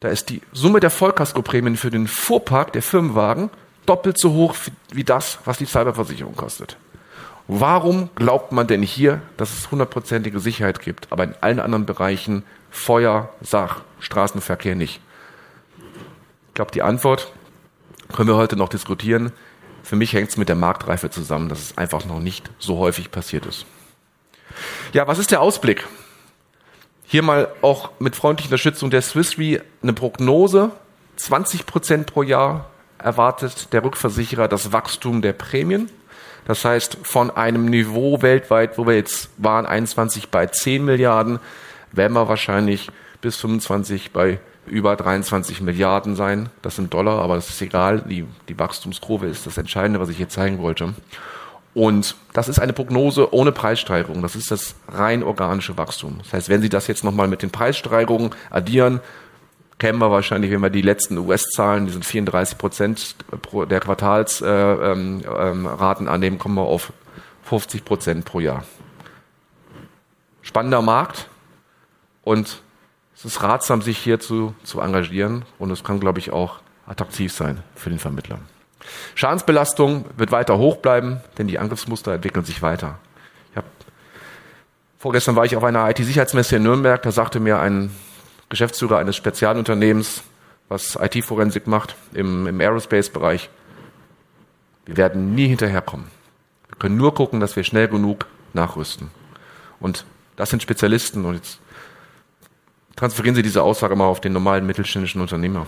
[0.02, 3.50] Da ist die Summe der Vollkaskoprämien für den Fuhrpark der Firmenwagen
[3.86, 4.56] doppelt so hoch
[4.92, 6.78] wie das, was die Cyberversicherung kostet.
[7.48, 12.44] Warum glaubt man denn hier, dass es hundertprozentige Sicherheit gibt, aber in allen anderen Bereichen
[12.72, 15.02] Feuer, Sach, Straßenverkehr nicht?
[16.50, 17.32] Ich glaube, die Antwort
[18.14, 19.32] können wir heute noch diskutieren.
[19.84, 23.12] Für mich hängt es mit der Marktreife zusammen, dass es einfach noch nicht so häufig
[23.12, 23.66] passiert ist.
[24.94, 25.86] Ja, was ist der Ausblick?
[27.06, 30.72] Hier mal auch mit freundlicher Unterstützung der Swiss Re eine Prognose.
[31.18, 35.90] 20 Prozent pro Jahr erwartet der Rückversicherer das Wachstum der Prämien.
[36.46, 41.40] Das heißt, von einem Niveau weltweit, wo wir jetzt waren, 21 bei 10 Milliarden,
[41.92, 42.90] werden wir wahrscheinlich
[43.22, 46.50] bis 25 bei über 23 Milliarden sein.
[46.62, 48.02] Das sind Dollar, aber das ist egal.
[48.02, 50.94] Die, die Wachstumskurve ist das Entscheidende, was ich hier zeigen wollte.
[51.74, 54.22] Und das ist eine Prognose ohne Preissteigerung.
[54.22, 56.20] Das ist das rein organische Wachstum.
[56.20, 59.00] Das heißt, wenn Sie das jetzt nochmal mit den Preissteigerungen addieren,
[59.80, 63.16] kämen wir wahrscheinlich, wenn wir die letzten US-Zahlen, die sind 34 Prozent
[63.70, 66.94] der Quartalsraten äh, ähm, ähm, annehmen, kommen wir auf
[67.44, 68.64] 50 Prozent pro Jahr.
[70.42, 71.28] Spannender Markt
[72.24, 72.62] und
[73.16, 77.32] es ist ratsam, sich hier zu, zu engagieren und es kann, glaube ich, auch attraktiv
[77.34, 78.40] sein für den Vermittler.
[79.16, 83.00] Schadensbelastung wird weiter hoch bleiben, denn die Angriffsmuster entwickeln sich weiter.
[83.56, 83.66] Hab,
[84.98, 87.92] vorgestern war ich auf einer IT-Sicherheitsmesse in Nürnberg, da sagte mir ein
[88.50, 90.24] Geschäftsführer eines Spezialunternehmens,
[90.70, 93.50] was IT-Forensik macht im, im Aerospace-Bereich.
[94.86, 96.08] Wir werden nie hinterherkommen.
[96.68, 99.10] Wir können nur gucken, dass wir schnell genug nachrüsten.
[99.80, 101.60] Und das sind Spezialisten und jetzt
[102.96, 105.68] transferieren Sie diese Aussage mal auf den normalen mittelständischen Unternehmer.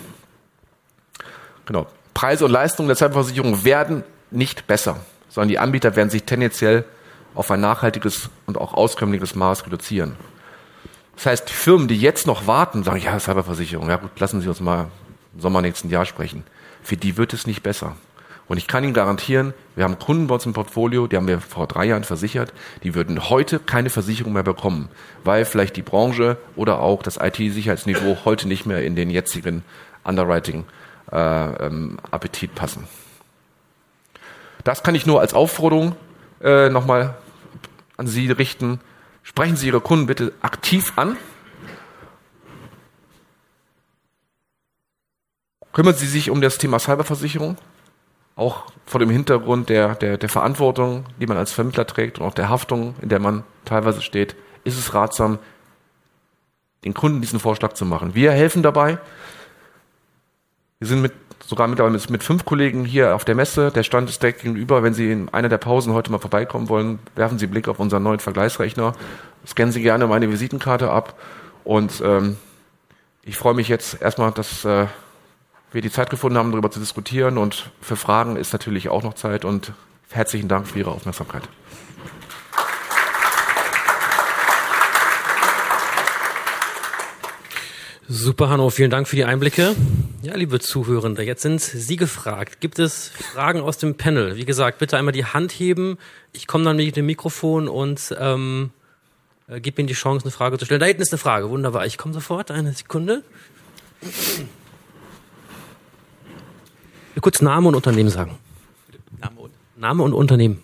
[1.65, 1.87] Genau.
[2.15, 6.85] Preise und Leistungen der Cyberversicherung werden nicht besser, sondern die Anbieter werden sich tendenziell
[7.35, 10.15] auf ein nachhaltiges und auch auskömmliches Maß reduzieren.
[11.17, 14.61] Das heißt, Firmen, die jetzt noch warten, sagen, ja, Cyberversicherung, ja gut, lassen Sie uns
[14.61, 14.87] mal
[15.33, 16.43] im Sommer nächsten Jahr sprechen.
[16.81, 17.97] Für die wird es nicht besser.
[18.47, 21.41] Und ich kann Ihnen garantieren, wir haben Kunden bei uns im Portfolio, die haben wir
[21.41, 24.87] vor drei Jahren versichert, die würden heute keine Versicherung mehr bekommen,
[25.25, 29.63] weil vielleicht die Branche oder auch das IT-Sicherheitsniveau heute nicht mehr in den jetzigen
[30.05, 31.97] Underwriting-Appetit äh, ähm,
[32.55, 32.87] passen.
[34.63, 35.95] Das kann ich nur als Aufforderung
[36.41, 37.15] äh, nochmal
[37.97, 38.79] an Sie richten.
[39.23, 41.17] Sprechen Sie Ihre Kunden bitte aktiv an.
[45.71, 47.57] Kümmern Sie sich um das Thema Cyberversicherung,
[48.35, 52.33] auch vor dem Hintergrund der, der, der Verantwortung, die man als Vermittler trägt und auch
[52.33, 55.37] der Haftung, in der man teilweise steht, ist es ratsam,
[56.85, 58.15] den Kunden diesen Vorschlag zu machen.
[58.15, 58.99] Wir helfen dabei.
[60.79, 61.13] Wir sind mit
[61.45, 63.71] sogar mittlerweile mit fünf Kollegen hier auf der Messe.
[63.71, 64.83] Der Stand ist direkt gegenüber.
[64.83, 67.79] Wenn Sie in einer der Pausen heute mal vorbeikommen wollen, werfen Sie einen Blick auf
[67.79, 68.93] unseren neuen Vergleichsrechner.
[69.47, 71.17] Scannen Sie gerne meine Visitenkarte ab.
[71.63, 72.37] Und ähm,
[73.23, 74.87] ich freue mich jetzt erstmal, dass äh,
[75.71, 77.37] wir die Zeit gefunden haben, darüber zu diskutieren.
[77.37, 79.45] Und für Fragen ist natürlich auch noch Zeit.
[79.45, 79.71] Und
[80.09, 81.43] herzlichen Dank für Ihre Aufmerksamkeit.
[88.07, 89.75] Super, Hanno, vielen Dank für die Einblicke.
[90.21, 92.61] Ja, liebe Zuhörende, jetzt sind Sie gefragt.
[92.61, 94.35] Gibt es Fragen aus dem Panel?
[94.35, 95.97] Wie gesagt, bitte einmal die Hand heben.
[96.31, 98.69] Ich komme dann mit dem Mikrofon und ähm,
[99.47, 100.81] äh, gebe Ihnen die Chance, eine Frage zu stellen.
[100.81, 101.49] Da hinten ist eine Frage.
[101.49, 101.87] Wunderbar.
[101.87, 102.51] Ich komme sofort.
[102.51, 103.23] Eine Sekunde.
[107.19, 108.37] Kurz Name und Unternehmen sagen.
[109.19, 110.61] Name und, Name und Unternehmen.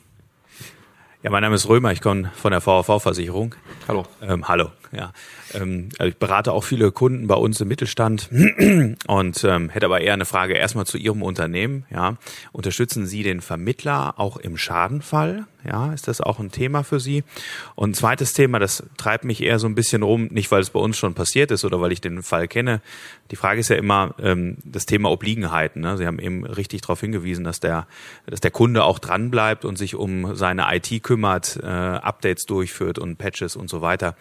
[1.24, 1.92] Ja, mein Name ist Römer.
[1.92, 3.56] Ich komme von der VV-Versicherung.
[3.88, 4.06] Hallo.
[4.22, 4.70] Ähm, hallo.
[4.92, 5.14] Ja,
[5.54, 8.30] ähm, also ich berate auch viele Kunden bei uns im Mittelstand
[9.08, 11.86] und ähm, hätte aber eher eine Frage erstmal zu Ihrem Unternehmen.
[11.90, 12.18] Ja,
[12.52, 15.46] unterstützen Sie den Vermittler auch im Schadenfall?
[15.64, 17.24] Ja, ist das auch ein Thema für Sie?
[17.76, 20.72] Und ein zweites Thema, das treibt mich eher so ein bisschen rum, nicht weil es
[20.72, 22.82] bei uns schon passiert ist oder weil ich den Fall kenne.
[23.30, 25.82] Die Frage ist ja immer ähm, das Thema Obliegenheiten.
[25.82, 25.98] Ne?
[25.98, 27.88] Sie haben eben richtig darauf hingewiesen, dass der,
[28.26, 32.98] dass der Kunde auch dran bleibt und sich um seine IT kümmert, äh, Updates durchführt
[32.98, 34.16] und Patches und so weiter.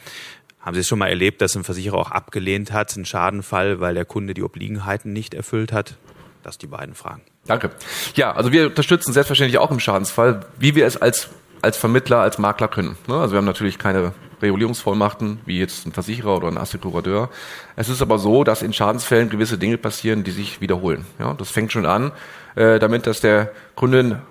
[0.61, 3.95] Haben Sie es schon mal erlebt, dass ein Versicherer auch abgelehnt hat, einen Schadenfall, weil
[3.95, 5.97] der Kunde die Obliegenheiten nicht erfüllt hat?
[6.43, 7.23] Das die beiden Fragen.
[7.47, 7.71] Danke.
[8.15, 11.29] Ja, also wir unterstützen selbstverständlich auch im Schadensfall, wie wir es als,
[11.63, 12.97] als Vermittler, als Makler können.
[13.07, 13.15] Ne?
[13.15, 17.31] Also wir haben natürlich keine Regulierungsvollmachten, wie jetzt ein Versicherer oder ein Assekurateur.
[17.77, 21.07] Es ist aber so, dass in Schadensfällen gewisse Dinge passieren, die sich wiederholen.
[21.19, 22.13] Ja, das fängt schon an,
[22.55, 24.23] äh, damit, dass der Kunde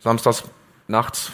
[0.00, 0.44] samstags
[0.88, 1.32] nachts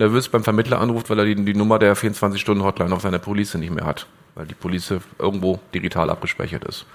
[0.00, 3.72] nervös beim Vermittler anruft, weil er die, die Nummer der 24-Stunden-Hotline auf seiner Police nicht
[3.72, 6.86] mehr hat, weil die Police irgendwo digital abgespeichert ist.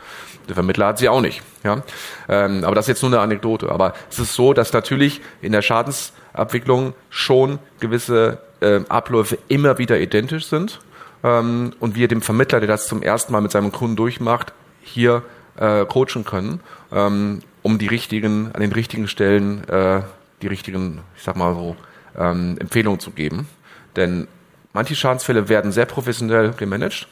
[0.50, 1.42] Der Vermittler hat sie auch nicht.
[1.64, 1.84] Ja?
[2.28, 3.70] Ähm, aber das ist jetzt nur eine Anekdote.
[3.70, 10.00] Aber es ist so, dass natürlich in der Schadensabwicklung schon gewisse äh, Abläufe immer wieder
[10.00, 10.80] identisch sind
[11.24, 15.24] ähm, und wir dem Vermittler, der das zum ersten Mal mit seinem Kunden durchmacht, hier
[15.58, 16.60] äh, coachen können,
[16.92, 20.02] ähm, um die richtigen, an den richtigen Stellen äh,
[20.42, 21.76] die richtigen, ich sag mal so,
[22.18, 23.48] ähm, Empfehlungen zu geben.
[23.96, 24.28] Denn
[24.74, 27.08] manche Schadensfälle werden sehr professionell gemanagt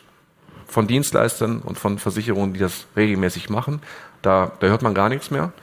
[0.67, 3.81] von Dienstleistern und von Versicherungen, die das regelmäßig machen.
[4.21, 5.53] Da, da hört man gar nichts mehr.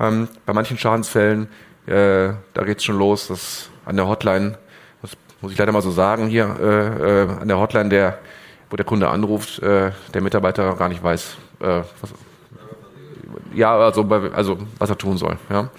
[0.00, 1.48] Ähm, bei manchen Schadensfällen,
[1.86, 4.58] äh, da geht's schon los, dass an der Hotline,
[5.02, 8.18] das muss ich leider mal so sagen hier, äh, äh, an der Hotline, der,
[8.68, 12.12] wo der Kunde anruft, äh, der Mitarbeiter gar nicht weiß, äh, was,
[13.54, 14.02] ja, also,
[14.34, 15.38] also was er tun soll.
[15.48, 15.70] Ja.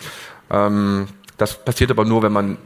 [0.50, 2.58] Ähm, das passiert aber nur, wenn man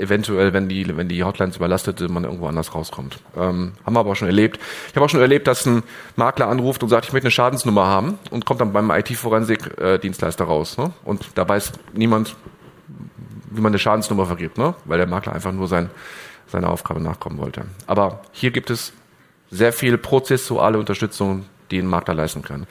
[0.00, 3.18] eventuell, wenn die, wenn die Hotlines überlastet sind, man irgendwo anders rauskommt.
[3.36, 4.58] Ähm, haben wir aber auch schon erlebt.
[4.88, 5.82] Ich habe auch schon erlebt, dass ein
[6.16, 10.78] Makler anruft und sagt, ich möchte eine Schadensnummer haben und kommt dann beim IT-Forensik-Dienstleister raus.
[10.78, 10.92] Ne?
[11.04, 12.34] Und da weiß niemand,
[13.50, 14.74] wie man eine Schadensnummer vergibt, ne?
[14.84, 15.90] weil der Makler einfach nur sein,
[16.46, 17.64] seiner Aufgabe nachkommen wollte.
[17.86, 18.92] Aber hier gibt es
[19.50, 22.66] sehr viel prozessuale Unterstützung, die ein Makler leisten kann.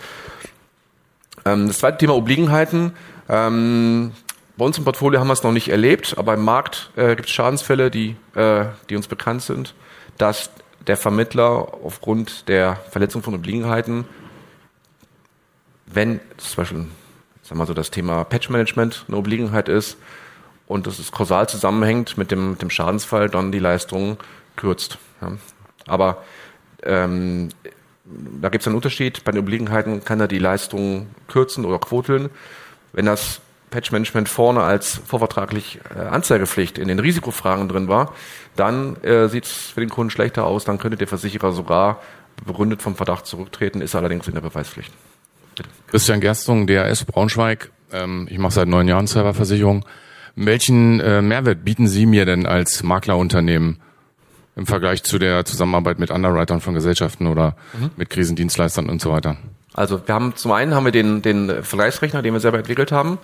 [1.45, 2.93] Ähm, das zweite Thema Obliegenheiten.
[3.27, 4.11] Ähm,
[4.59, 7.29] bei uns im Portfolio haben wir es noch nicht erlebt, aber im Markt äh, gibt
[7.29, 9.73] es Schadensfälle, die, äh, die uns bekannt sind,
[10.17, 10.51] dass
[10.85, 14.03] der Vermittler aufgrund der Verletzung von Obliegenheiten,
[15.85, 16.85] wenn zum Beispiel
[17.41, 19.97] sagen wir so, das Thema Patch-Management eine Obliegenheit ist
[20.67, 24.17] und das ist kausal zusammenhängt mit dem, dem Schadensfall, dann die Leistung
[24.57, 24.97] kürzt.
[25.21, 25.31] Ja.
[25.87, 26.23] Aber
[26.83, 27.47] ähm,
[28.03, 29.23] da gibt es einen Unterschied.
[29.23, 32.29] Bei den Obliegenheiten kann er die Leistung kürzen oder quoteln.
[32.91, 33.39] Wenn das
[33.69, 38.13] Patch-Management vorne als vorvertraglich äh, Anzeigepflicht in den Risikofragen drin war,
[38.55, 40.65] dann äh, sieht es für den Kunden schlechter aus.
[40.65, 42.01] Dann könnte der Versicherer sogar
[42.45, 44.91] begründet vom Verdacht zurücktreten, ist allerdings in der Beweispflicht.
[45.55, 45.69] Bitte.
[45.87, 47.71] Christian Gerstung, DRS Braunschweig.
[47.91, 49.85] Ähm, ich mache seit neun Jahren Serverversicherung.
[50.35, 53.79] Welchen äh, Mehrwert bieten Sie mir denn als Maklerunternehmen
[54.55, 57.91] im Vergleich zu der Zusammenarbeit mit Underwritern von Gesellschaften oder mhm.
[57.97, 59.37] mit Krisendienstleistern und so weiter?
[59.73, 63.17] Also wir haben zum einen haben wir den, den Vergleichsrechner, den wir selber entwickelt haben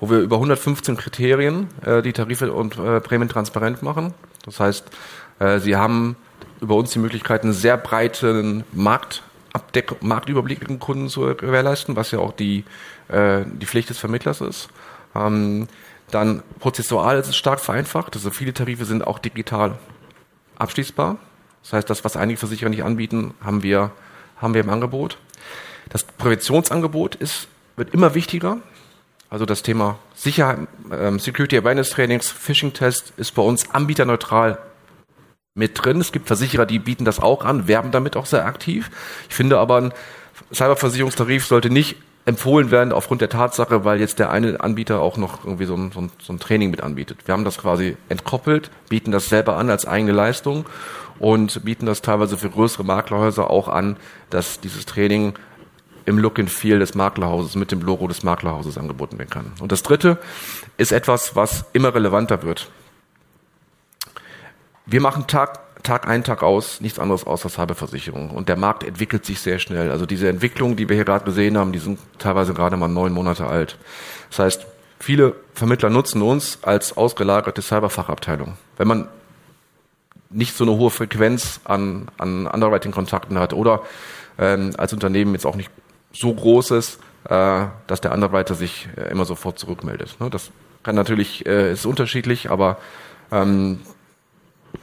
[0.00, 4.14] wo wir über 115 Kriterien äh, die Tarife und äh, Prämien transparent machen.
[4.44, 4.86] Das heißt,
[5.38, 6.16] äh, sie haben
[6.60, 12.10] über uns die Möglichkeit, einen sehr breiten Marktabdeck Marktüberblick mit dem Kunden zu gewährleisten, was
[12.10, 12.64] ja auch die,
[13.08, 14.68] äh, die Pflicht des Vermittlers ist.
[15.14, 15.68] Ähm,
[16.10, 18.14] dann prozessual ist es stark vereinfacht.
[18.14, 19.78] Also viele Tarife sind auch digital
[20.56, 21.16] abschließbar.
[21.62, 23.90] Das heißt, das, was einige Versicherer nicht anbieten, haben wir,
[24.36, 25.18] haben wir im Angebot.
[25.88, 28.58] Das Präventionsangebot ist, wird immer wichtiger.
[29.28, 34.58] Also das Thema Sicherheit, ähm, Security Awareness Trainings, Phishing Test ist bei uns anbieterneutral
[35.54, 36.00] mit drin.
[36.00, 38.90] Es gibt Versicherer, die bieten das auch an, werben damit auch sehr aktiv.
[39.28, 39.92] Ich finde aber, ein
[40.52, 45.44] Cyberversicherungstarif sollte nicht empfohlen werden aufgrund der Tatsache, weil jetzt der eine Anbieter auch noch
[45.44, 47.18] irgendwie so ein, so ein, so ein Training mit anbietet.
[47.24, 50.66] Wir haben das quasi entkoppelt, bieten das selber an als eigene Leistung
[51.18, 53.96] und bieten das teilweise für größere Maklerhäuser auch an,
[54.28, 55.34] dass dieses Training
[56.06, 59.52] im Look and Feel des Maklerhauses mit dem Logo des Maklerhauses angeboten werden kann.
[59.60, 60.18] Und das dritte
[60.76, 62.70] ist etwas, was immer relevanter wird.
[64.86, 68.30] Wir machen Tag, Tag ein, Tag aus nichts anderes außer Cyberversicherung.
[68.30, 69.90] Und der Markt entwickelt sich sehr schnell.
[69.90, 73.12] Also diese Entwicklungen, die wir hier gerade gesehen haben, die sind teilweise gerade mal neun
[73.12, 73.76] Monate alt.
[74.30, 74.66] Das heißt,
[75.00, 78.56] viele Vermittler nutzen uns als ausgelagerte Cyberfachabteilung.
[78.76, 79.08] Wenn man
[80.30, 83.82] nicht so eine hohe Frequenz an, an Underwriting-Kontakten hat oder
[84.38, 85.70] ähm, als Unternehmen jetzt auch nicht
[86.16, 86.98] so groß ist,
[87.28, 90.16] äh, dass der Underwriter sich äh, immer sofort zurückmeldet.
[90.20, 90.30] Ne?
[90.30, 90.50] Das
[90.82, 92.78] kann natürlich, äh, ist unterschiedlich, aber
[93.32, 93.80] ähm,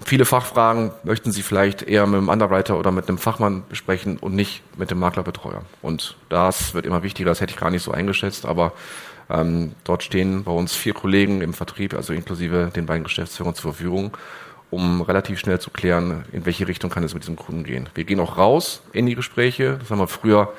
[0.06, 4.36] viele Fachfragen möchten Sie vielleicht eher mit einem Underwriter oder mit einem Fachmann besprechen und
[4.36, 5.64] nicht mit dem Maklerbetreuer.
[5.82, 8.74] Und das wird immer wichtiger, das hätte ich gar nicht so eingeschätzt, aber
[9.30, 13.74] ähm, dort stehen bei uns vier Kollegen im Vertrieb, also inklusive den beiden Geschäftsführern zur
[13.74, 14.18] Verfügung,
[14.70, 17.88] um relativ schnell zu klären, in welche Richtung kann es mit diesem Kunden gehen.
[17.96, 20.52] Wir gehen auch raus in die Gespräche, das haben wir früher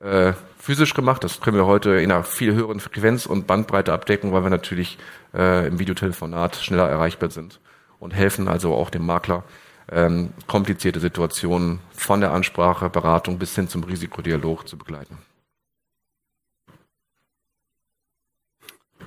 [0.00, 1.24] äh, physisch gemacht.
[1.24, 4.98] Das können wir heute in einer viel höheren Frequenz und Bandbreite abdecken, weil wir natürlich
[5.34, 7.60] äh, im Videotelefonat schneller erreichbar sind
[7.98, 9.44] und helfen also auch dem Makler,
[9.90, 15.18] ähm, komplizierte Situationen von der Ansprache, Beratung bis hin zum Risikodialog zu begleiten.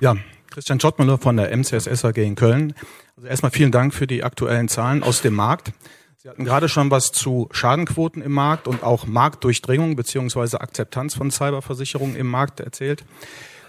[0.00, 0.16] Ja,
[0.50, 2.74] Christian Schottmüller von der MCSS AG in Köln.
[3.16, 5.72] Also erstmal vielen Dank für die aktuellen Zahlen aus dem Markt.
[6.28, 11.30] Sie hatten gerade schon was zu Schadenquoten im Markt und auch Marktdurchdringung beziehungsweise Akzeptanz von
[11.30, 13.02] Cyberversicherungen im Markt erzählt.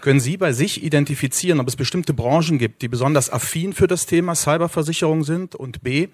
[0.02, 4.04] Können Sie bei sich identifizieren, ob es bestimmte Branchen gibt, die besonders affin für das
[4.04, 5.54] Thema Cyberversicherung sind?
[5.54, 6.08] Und B,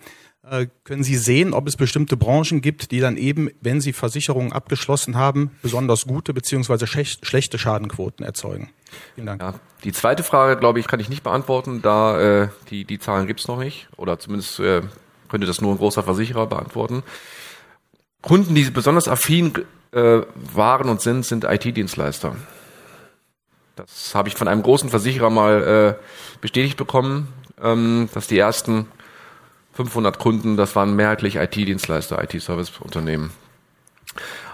[0.49, 4.53] äh, können Sie sehen, ob es bestimmte Branchen gibt, die dann eben, wenn sie Versicherungen
[4.53, 8.71] abgeschlossen haben, besonders gute beziehungsweise schlechte Schadenquoten erzeugen?
[9.17, 9.43] Vielen Dank.
[9.43, 13.27] Ja, die zweite Frage, glaube ich, kann ich nicht beantworten, da äh, die, die Zahlen
[13.27, 13.89] gibt es noch nicht.
[13.97, 14.83] Oder zumindest äh,
[15.37, 17.03] könnte das nur ein großer Versicherer beantworten.
[18.23, 19.53] Kunden, die besonders affin
[19.93, 20.23] äh,
[20.55, 22.37] waren und sind, sind IT-Dienstleister.
[23.75, 26.03] Das habe ich von einem großen Versicherer mal äh,
[26.41, 27.29] bestätigt bekommen,
[27.63, 28.87] ähm, dass die ersten
[29.75, 33.31] 500 Kunden, das waren mehrheitlich IT-Dienstleister, IT-Service-Unternehmen.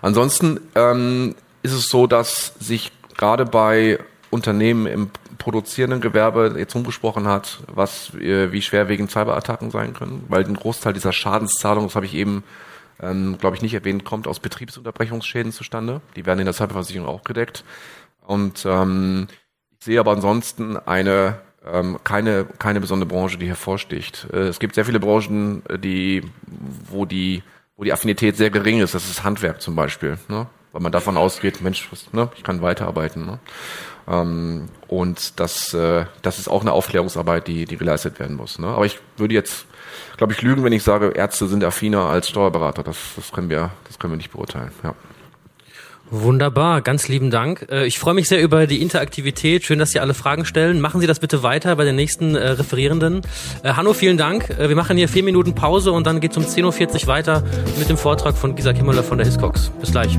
[0.01, 5.11] Ansonsten ähm, ist es so, dass sich gerade bei Unternehmen im
[5.43, 10.93] produzierenden Gewerbe jetzt umgesprochen hat, was äh, wie schwerwiegend Cyberattacken sein können, weil ein Großteil
[10.93, 12.45] dieser Schadenszahlungen, das habe ich eben,
[13.01, 16.01] ähm, glaube ich, nicht erwähnt, kommt aus Betriebsunterbrechungsschäden zustande.
[16.15, 17.65] Die werden in der Cyberversicherung auch gedeckt.
[18.25, 19.27] Und ähm,
[19.79, 24.29] ich sehe aber ansonsten eine ähm, keine keine besondere Branche, die hervorsticht.
[24.33, 26.23] Äh, es gibt sehr viele Branchen, äh, die
[26.89, 27.43] wo die
[27.77, 28.95] wo die Affinität sehr gering ist.
[28.95, 30.47] Das ist Handwerk zum Beispiel, ne?
[30.71, 32.31] weil man davon ausgeht, Mensch, was, ne?
[32.37, 33.27] ich kann weiterarbeiten.
[33.27, 33.41] Ne?
[34.09, 38.59] Ähm, und das, äh, das ist auch eine Aufklärungsarbeit, die, die geleistet werden muss.
[38.59, 38.69] Ne?
[38.69, 39.67] Aber ich würde jetzt,
[40.17, 42.83] glaube ich, lügen, wenn ich sage, Ärzte sind affiner als Steuerberater.
[42.83, 44.71] Das, das können wir, das können wir nicht beurteilen.
[44.83, 44.95] Ja.
[46.15, 47.69] Wunderbar, ganz lieben Dank.
[47.71, 49.65] Äh, ich freue mich sehr über die Interaktivität.
[49.65, 50.79] Schön, dass Sie alle Fragen stellen.
[50.79, 53.23] Machen Sie das bitte weiter bei den nächsten äh, Referierenden.
[53.63, 54.51] Äh, Hanno, vielen Dank.
[54.59, 57.43] Wir machen hier vier Minuten Pause und dann geht es um 10.40 Uhr weiter
[57.79, 59.71] mit dem Vortrag von Gisa Kimmeler von der Hiscox.
[59.81, 60.15] Bis gleich.